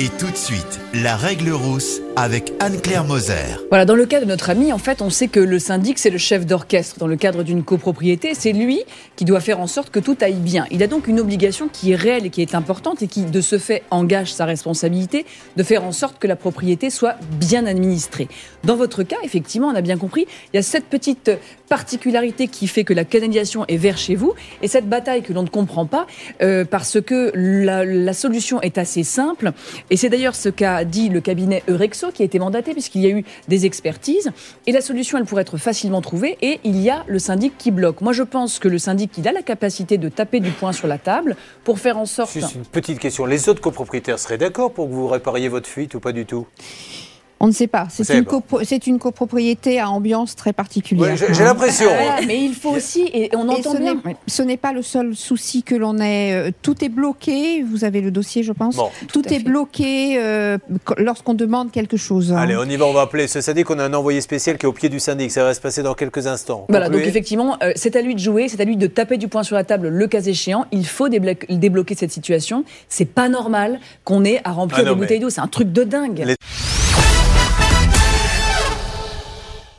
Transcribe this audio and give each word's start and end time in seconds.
Et 0.00 0.10
tout 0.10 0.30
de 0.30 0.36
suite, 0.36 0.78
la 0.94 1.16
règle 1.16 1.50
rousse 1.50 2.00
avec 2.16 2.52
Anne-Claire 2.60 3.04
Moser. 3.04 3.34
Voilà, 3.68 3.84
dans 3.84 3.94
le 3.94 4.06
cas 4.06 4.20
de 4.20 4.24
notre 4.24 4.48
ami, 4.48 4.72
en 4.72 4.78
fait, 4.78 5.02
on 5.02 5.10
sait 5.10 5.28
que 5.28 5.38
le 5.38 5.58
syndic, 5.58 5.98
c'est 5.98 6.10
le 6.10 6.18
chef 6.18 6.46
d'orchestre 6.46 6.98
dans 6.98 7.06
le 7.06 7.16
cadre 7.16 7.42
d'une 7.42 7.62
copropriété. 7.62 8.32
C'est 8.34 8.52
lui 8.52 8.82
qui 9.14 9.24
doit 9.24 9.40
faire 9.40 9.60
en 9.60 9.66
sorte 9.66 9.90
que 9.90 10.00
tout 10.00 10.16
aille 10.22 10.32
bien. 10.32 10.66
Il 10.70 10.82
a 10.82 10.86
donc 10.86 11.06
une 11.06 11.20
obligation 11.20 11.68
qui 11.68 11.92
est 11.92 11.94
réelle 11.94 12.26
et 12.26 12.30
qui 12.30 12.40
est 12.40 12.54
importante 12.54 13.02
et 13.02 13.06
qui, 13.06 13.22
de 13.22 13.40
ce 13.40 13.58
fait, 13.58 13.82
engage 13.90 14.32
sa 14.32 14.46
responsabilité 14.46 15.26
de 15.56 15.62
faire 15.62 15.84
en 15.84 15.92
sorte 15.92 16.18
que 16.18 16.26
la 16.26 16.36
propriété 16.36 16.90
soit 16.90 17.16
bien 17.38 17.66
administrée. 17.66 18.28
Dans 18.64 18.76
votre 18.76 19.02
cas, 19.02 19.18
effectivement, 19.22 19.68
on 19.68 19.74
a 19.74 19.82
bien 19.82 19.98
compris, 19.98 20.26
il 20.52 20.56
y 20.56 20.58
a 20.58 20.62
cette 20.62 20.86
petite 20.86 21.30
particularité 21.68 22.48
qui 22.48 22.66
fait 22.66 22.84
que 22.84 22.94
la 22.94 23.04
canalisation 23.04 23.64
est 23.68 23.76
vers 23.76 23.98
chez 23.98 24.14
vous 24.14 24.32
et 24.62 24.68
cette 24.68 24.88
bataille 24.88 25.22
que 25.22 25.34
l'on 25.34 25.42
ne 25.42 25.48
comprend 25.48 25.84
pas 25.84 26.06
euh, 26.42 26.64
parce 26.64 27.00
que 27.00 27.30
la, 27.34 27.84
la 27.84 28.12
solution 28.14 28.60
est 28.62 28.78
assez 28.78 29.04
simple. 29.04 29.52
Et 29.90 29.96
c'est 29.96 30.08
d'ailleurs 30.08 30.34
ce 30.34 30.48
qu'a 30.48 30.77
dit 30.84 31.08
le 31.08 31.20
cabinet 31.20 31.62
Eurexo 31.68 32.10
qui 32.12 32.22
a 32.22 32.24
été 32.24 32.38
mandaté 32.38 32.72
puisqu'il 32.72 33.02
y 33.02 33.06
a 33.06 33.10
eu 33.10 33.24
des 33.48 33.66
expertises. 33.66 34.30
Et 34.66 34.72
la 34.72 34.80
solution, 34.80 35.18
elle 35.18 35.24
pourrait 35.24 35.42
être 35.42 35.56
facilement 35.56 36.00
trouvée 36.00 36.38
et 36.42 36.60
il 36.64 36.80
y 36.80 36.90
a 36.90 37.04
le 37.06 37.18
syndic 37.18 37.56
qui 37.58 37.70
bloque. 37.70 38.00
Moi, 38.00 38.12
je 38.12 38.22
pense 38.22 38.58
que 38.58 38.68
le 38.68 38.78
syndic, 38.78 39.16
il 39.18 39.28
a 39.28 39.32
la 39.32 39.42
capacité 39.42 39.98
de 39.98 40.08
taper 40.08 40.40
du 40.40 40.50
poing 40.50 40.72
sur 40.72 40.86
la 40.86 40.98
table 40.98 41.36
pour 41.64 41.78
faire 41.78 41.98
en 41.98 42.06
sorte... 42.06 42.32
Juste 42.32 42.54
une 42.54 42.64
petite 42.64 42.98
question. 42.98 43.26
Les 43.26 43.48
autres 43.48 43.60
copropriétaires 43.60 44.18
seraient 44.18 44.38
d'accord 44.38 44.72
pour 44.72 44.88
que 44.88 44.92
vous 44.92 45.08
répariez 45.08 45.48
votre 45.48 45.68
fuite 45.68 45.94
ou 45.94 46.00
pas 46.00 46.12
du 46.12 46.26
tout? 46.26 46.46
On 47.40 47.46
ne 47.46 47.52
sait 47.52 47.66
pas. 47.66 47.86
C'est 47.90 48.14
une, 48.16 48.24
copro- 48.24 48.98
copropriété 48.98 49.78
à 49.80 49.90
ambiance 49.90 50.34
très 50.36 50.52
particulière. 50.52 51.14
Ouais, 51.20 51.34
J'ai 51.34 51.44
l'impression. 51.44 51.86
Voilà, 51.88 52.20
mais 52.26 52.42
il 52.44 52.54
faut 52.54 52.70
aussi, 52.70 53.08
et 53.12 53.30
on 53.34 53.46
Et 53.48 53.58
entend 53.60 53.72
ce 53.72 53.78
bien... 53.78 53.94
n'est- 54.04 54.16
ce 54.26 54.42
n'est 54.42 54.56
pas 54.56 54.72
le 54.72 54.82
seul 54.82 55.14
souci 55.14 55.62
que 55.62 55.74
l'on 55.74 55.98
ait. 55.98 56.32
euh, 56.34 56.50
Tout 56.62 56.84
est 56.84 56.88
bloqué. 56.88 57.62
Vous 57.62 57.84
avez 57.84 58.00
le 58.00 58.10
dossier, 58.10 58.42
je 58.42 58.52
pense. 58.52 58.76
Bon. 58.76 58.88
Tout, 59.08 59.26
est 59.28 59.38
fait. 59.38 59.44
bloqué 59.44 60.18
euh, 60.18 60.58
qu- 60.86 60.94
lorsqu'on 61.02 61.34
demande 61.34 61.70
quelque 61.70 61.96
chose. 61.96 62.32
hein. 62.32 62.36
Allez, 62.38 62.56
on 62.56 62.64
y 62.64 62.76
va, 62.76 62.86
on 62.86 62.92
va 62.92 63.02
appeler 63.02 63.26
ce 63.28 63.40
syndic. 63.40 63.70
On 63.70 63.78
a 63.78 63.84
un 63.84 63.94
envoyé 63.94 64.20
spécial 64.20 64.58
qui 64.58 64.66
est 64.66 64.68
au 64.68 64.72
pied 64.72 64.88
du 64.88 65.00
syndic. 65.00 65.30
Ça 65.30 65.44
va 65.44 65.54
se 65.54 65.60
passer 65.60 65.82
dans 65.82 65.94
quelques 65.94 66.26
instants. 66.26 66.66
Voilà, 66.68 66.88
donc 66.88 67.02
effectivement, 67.02 67.56
euh, 67.62 67.72
c'est 67.76 67.96
à 67.96 68.02
lui 68.02 68.14
de 68.14 68.20
jouer, 68.20 68.48
c'est 68.48 68.60
à 68.60 68.64
lui 68.64 68.76
de 68.76 68.86
taper 68.86 69.16
du 69.16 69.28
poing 69.28 69.42
sur 69.42 69.54
la 69.56 69.64
table 69.64 69.88
le 69.88 70.06
cas 70.06 70.20
échéant. 70.22 70.66
Il 70.72 70.86
faut 70.86 71.08
déblo- 71.08 71.36
débloquer 71.48 71.94
cette 71.94 72.12
situation. 72.12 72.64
C'est 72.88 73.04
pas 73.04 73.28
normal 73.28 73.78
qu'on 74.04 74.24
ait 74.24 74.40
à 74.44 74.50
remplir 74.52 74.80
Ah 74.80 74.84
non, 74.84 74.90
des 74.90 74.94
mais- 74.96 75.06
bouteilles 75.06 75.20
d'eau. 75.20 75.30
C'est 75.30 75.40
un 75.40 75.46
truc 75.48 75.72
de 75.72 75.84
dingue. 75.84 76.22
Les- 76.26 76.36